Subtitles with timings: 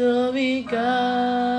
[0.00, 1.49] Tobiga.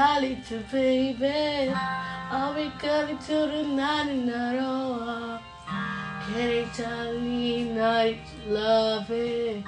[0.00, 1.72] A tally to baby.
[2.30, 5.40] I'll be coming to the night and not all.
[6.26, 7.72] Can you tell me
[8.48, 9.64] love it?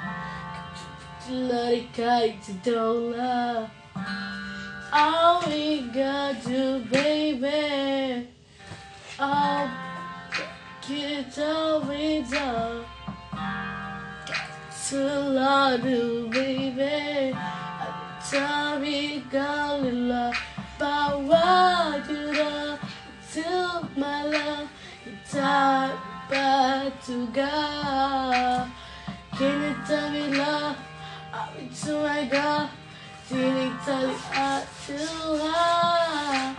[1.30, 3.70] Love it, kite to dollar.
[4.92, 8.28] All we got to baby.
[9.18, 9.70] Oh,
[10.88, 12.84] get over done.
[14.88, 17.36] To love you, baby.
[18.30, 18.71] Tell
[19.32, 20.34] me, Galila,
[20.78, 22.78] but what you do
[23.32, 24.68] to my love?
[25.06, 25.98] It's time
[26.28, 28.70] back to God.
[29.36, 30.76] Can you tell me, love?
[31.32, 32.70] I'll be to my God.
[33.28, 34.14] Can you tell me
[34.88, 34.96] to
[35.32, 36.56] love?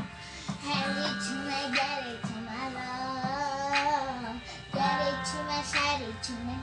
[0.61, 1.69] hand it to my,
[2.07, 4.41] it to my love.
[4.73, 5.61] It to my,
[6.01, 6.57] it to my.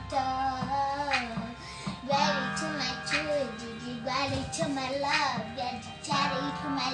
[2.07, 2.91] Get it to my
[3.87, 5.30] you get it to my love?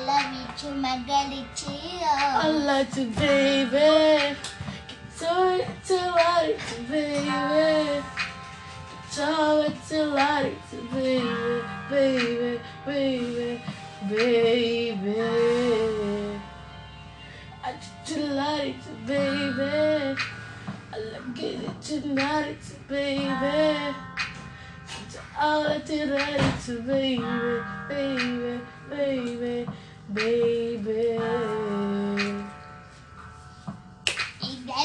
[0.07, 1.71] Get it, chat it to love, it to my girl, it to
[2.35, 2.91] I like
[6.57, 7.27] to, baby.
[7.67, 9.75] It to it
[10.69, 11.27] to, baby.
[11.89, 13.61] Baby, baby,
[14.09, 15.21] baby.
[17.63, 17.75] I
[18.05, 20.21] just like to, baby.
[20.93, 23.95] I like it tonight, to, baby.
[25.39, 27.23] I like to like it to, baby,
[27.89, 29.67] baby, baby,
[30.17, 31.19] baby.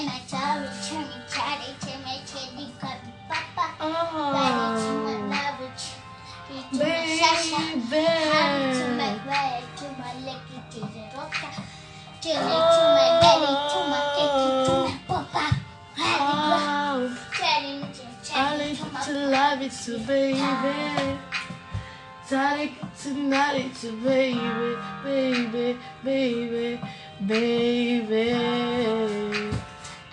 [0.06, 3.66] My sorry, to me, chat it to my teddy, copy, papa.
[4.32, 5.78] Get it to my Oh, love, it
[6.50, 7.60] it to my shasha.
[8.24, 9.28] Hand it to my baby.
[9.28, 11.50] way, to my licky, to the roca.
[12.22, 15.56] Turn it to my belly, to my kicky, to my papa.
[15.96, 16.70] Hand it back.
[16.94, 21.18] Oh, Turn it to I chat it like to my to love it to baby.
[22.32, 24.40] Tonic tonight to baby,
[25.04, 26.80] baby, baby,
[27.28, 28.32] baby.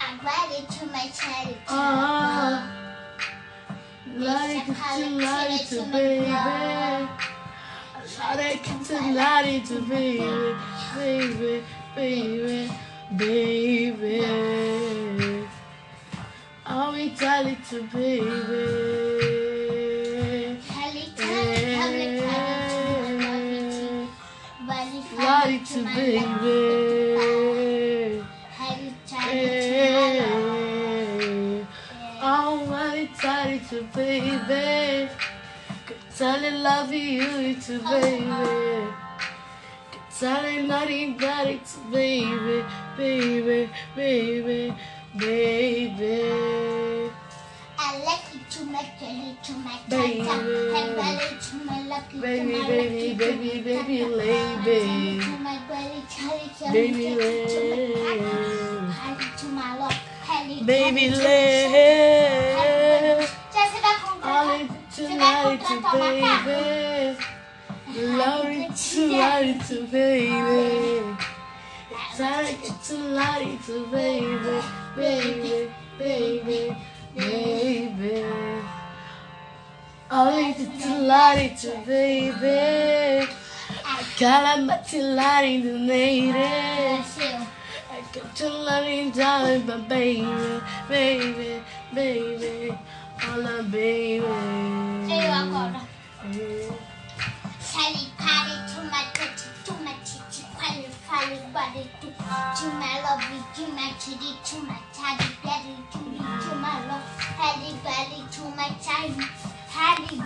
[0.02, 2.68] I grab it to my chatty, to Oh,
[4.18, 6.25] like it to baby.
[8.25, 11.63] It tonight to baby,
[11.96, 12.74] baby,
[13.16, 15.47] baby, baby.
[16.66, 19.09] I'll be telling to baby.
[24.89, 26.23] To baby.
[28.57, 29.39] Helly, helly,
[30.09, 30.19] Hey.
[32.22, 35.09] Oh, my tidy to baby.
[36.17, 38.25] Tell it love you to baby.
[40.19, 42.66] Tell it naughty daddy to baby,
[42.97, 44.73] baby, baby,
[45.16, 47.11] baby.
[47.78, 50.68] I like it to my belly, to my Baby.
[52.01, 54.16] Tata, and belly to my lucky, Baby, baby, baby, baby, tata.
[54.16, 55.19] lady.
[55.19, 57.47] To my belly, helly, helly, Baby, my lay.
[57.47, 58.91] tata.
[58.91, 63.28] Helly to my luck, helly, Baby, helly to my lay.
[64.22, 64.59] All
[64.96, 67.17] tonight to baby.
[67.96, 71.17] Love it tonight to baby.
[72.16, 74.61] Take it tonight to baby,
[74.95, 76.75] baby, baby,
[77.16, 78.25] baby.
[80.11, 83.29] All it tonight to baby.
[83.85, 86.32] I got my tonight to lady.
[86.32, 87.46] Brasil.
[87.91, 91.61] I got Tonight, darling, my baby, baby,
[91.94, 92.78] baby,
[93.28, 94.26] all the baby.
[97.59, 103.38] Sali pari to my touchy, to my chichi, quali fali, body to to my lovey,
[103.53, 107.05] to my chitty, to my taddy, daddy, to me, to my love,
[110.11, 110.17] On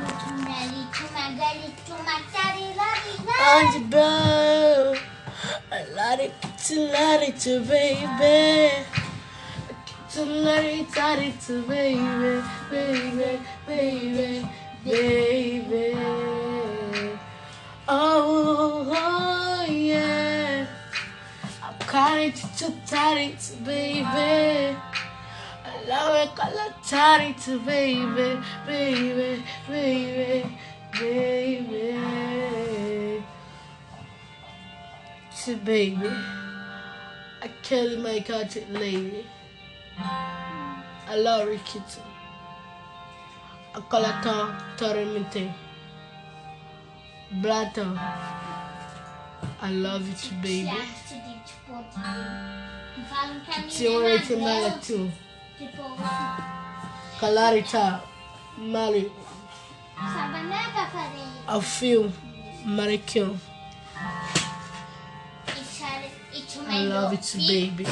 [3.90, 4.98] the
[5.72, 6.32] I love it,
[6.66, 8.86] to love it, to baby.
[10.12, 10.88] To love it,
[11.20, 14.48] it, to baby, baby, baby,
[14.86, 15.98] baby.
[17.90, 20.66] Oh, oh yeah.
[21.62, 24.78] I'm calling to to tally to baby.
[25.84, 30.58] I love it, call it tally to baby, baby, baby,
[30.94, 31.94] baby.
[35.44, 36.10] To baby.
[37.42, 39.26] I carry my country lady.
[39.98, 42.04] I love her kitten.
[43.76, 45.52] I call her Tom Torrimite.
[47.42, 48.00] Blatter.
[49.62, 50.70] I love too, baby.
[51.06, 51.84] Siamo di tipo
[53.10, 55.12] Falo pra mim, Ti ora ti né, mela too.
[55.58, 55.84] Tipo,
[57.20, 58.04] Clarita,
[58.58, 59.12] Mali,
[59.96, 62.12] sabe né, pra fazer I feel
[62.66, 63.40] Marikyo.
[65.56, 65.84] isso,
[66.34, 67.84] isso I love baby.
[67.84, 67.88] Baby,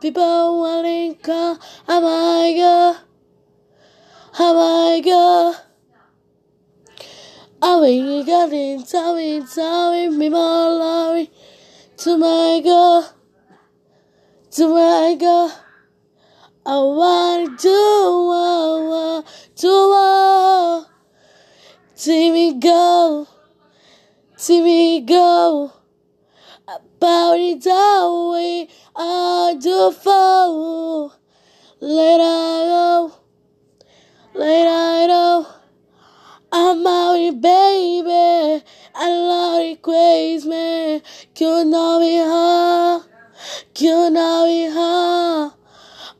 [0.00, 1.58] people wanting call.
[1.86, 2.96] How I go?
[4.32, 5.54] How I go?
[7.62, 11.28] I mean, you got it, tell me, more love.
[11.96, 13.06] To my go,
[14.50, 15.50] to my go.
[16.66, 19.26] I want to, want
[19.56, 20.88] to, want.
[21.94, 23.28] See me go,
[24.36, 25.72] see me go.
[26.66, 31.12] About it all we are do fall.
[31.80, 33.14] Let I go,
[34.34, 35.46] let I go.
[36.52, 38.64] I'm out here, baby.
[38.94, 41.02] I love it, crazy man.
[41.36, 43.00] You know me, huh?
[43.76, 45.50] You know me, huh?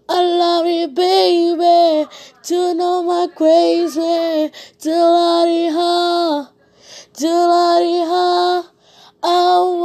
[0.08, 2.10] I love it, baby.
[2.42, 4.50] To know my crazy.
[4.80, 6.46] To love it, huh?
[7.14, 8.62] To love it, huh?
[9.22, 9.83] I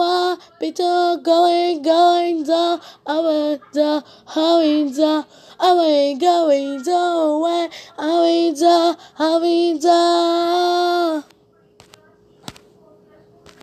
[0.72, 2.80] to going, going down.
[3.06, 4.04] Went down,
[4.36, 5.26] went down.
[5.62, 8.96] Went going down, I went down,
[9.42, 11.24] went down.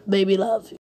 [0.06, 0.72] Baby, love.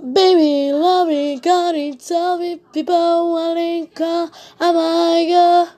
[0.00, 4.30] Baby, love me, got it, tell me, people wanting call.
[4.60, 5.68] How I go?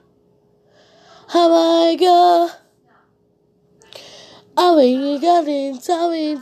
[1.27, 2.60] How I go?
[4.57, 6.35] I you got it, tell me,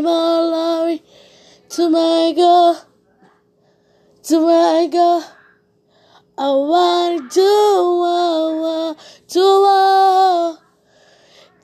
[0.00, 1.02] more me.
[1.70, 2.76] To my go,
[4.22, 5.22] to my go.
[6.38, 10.60] I want to, I want to, want.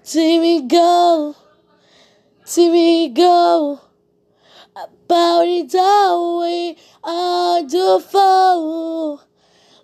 [0.02, 1.34] See me go,
[2.44, 3.80] see me go.
[4.76, 5.72] About it
[6.40, 9.22] we are to fall.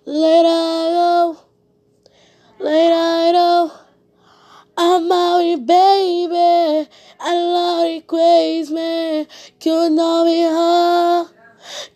[0.05, 1.37] Let I go,
[2.59, 3.50] let I go.
[4.83, 6.89] I'm out baby.
[7.19, 9.27] I love it, crazy.
[9.61, 11.27] You know me, huh?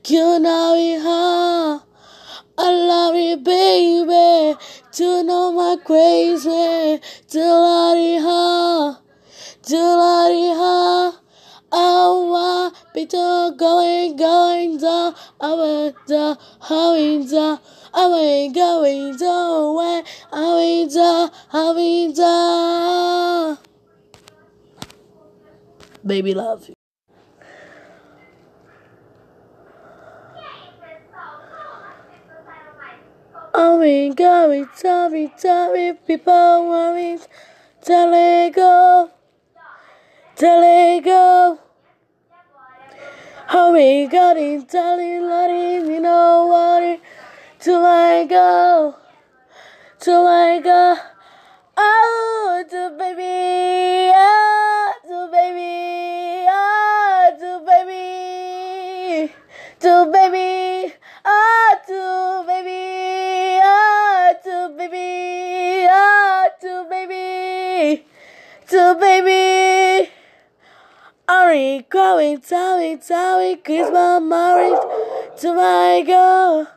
[0.06, 1.80] You know me, huh?
[2.60, 4.60] I love it, baby.
[4.92, 7.02] To know my crazy.
[7.30, 9.00] To love it, huh?
[9.64, 11.12] To love it, huh?
[11.72, 15.16] Oh, be to going, going down.
[15.42, 16.38] I went down,
[16.70, 17.60] I went down.
[17.98, 23.58] I went going down, when I went down, I went down.
[26.06, 26.70] Baby, love.
[33.54, 37.18] I mean, going, tell me, tell me, people want me
[37.86, 39.10] to let go,
[40.36, 41.60] to let go.
[43.48, 47.00] Oh, we got it, telling, letting you know what it,
[47.66, 48.96] to I go,
[50.02, 50.98] to I go.
[51.76, 59.34] Oh, to baby, oh, to baby, oh, to baby,
[59.80, 60.94] to baby,
[61.26, 68.06] oh, to baby, oh, to baby, oh, to baby,
[68.68, 70.12] to baby.
[71.28, 74.80] Ari, growing, towing, towing, kiss Christmas marriage,
[75.40, 76.75] to my girl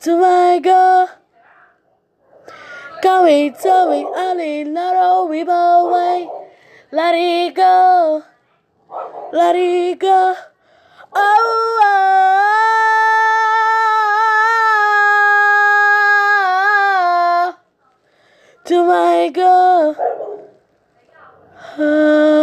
[0.00, 1.10] to my girl.
[3.02, 5.44] Going, towing, only not all we
[5.86, 6.28] away.
[6.90, 8.24] Let it go,
[9.32, 10.34] let it go.
[11.12, 11.80] Oh,
[17.44, 17.56] oh,
[18.64, 19.96] to my girl.
[21.78, 22.39] Oh.